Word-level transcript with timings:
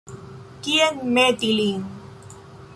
Kien 0.63 0.97
meti 1.17 1.49
lin? 1.59 1.79